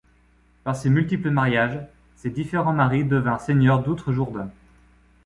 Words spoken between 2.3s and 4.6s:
différents maris devinrent seigneurs d'Outre-Jourdain.